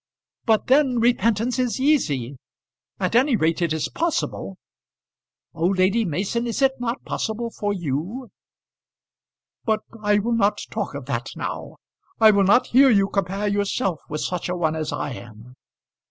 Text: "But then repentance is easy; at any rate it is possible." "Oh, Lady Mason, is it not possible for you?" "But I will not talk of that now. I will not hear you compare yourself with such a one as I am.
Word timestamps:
"But 0.45 0.65
then 0.65 0.97
repentance 0.97 1.59
is 1.59 1.79
easy; 1.79 2.39
at 2.99 3.13
any 3.13 3.35
rate 3.35 3.61
it 3.61 3.71
is 3.71 3.87
possible." 3.87 4.57
"Oh, 5.53 5.67
Lady 5.67 6.05
Mason, 6.05 6.47
is 6.47 6.63
it 6.63 6.71
not 6.79 7.05
possible 7.05 7.51
for 7.51 7.71
you?" 7.71 8.31
"But 9.63 9.81
I 10.01 10.17
will 10.17 10.31
not 10.33 10.57
talk 10.71 10.95
of 10.95 11.05
that 11.05 11.27
now. 11.35 11.75
I 12.19 12.31
will 12.31 12.45
not 12.45 12.65
hear 12.73 12.89
you 12.89 13.09
compare 13.09 13.47
yourself 13.47 14.01
with 14.09 14.21
such 14.21 14.49
a 14.49 14.55
one 14.57 14.75
as 14.75 14.91
I 14.91 15.11
am. 15.11 15.53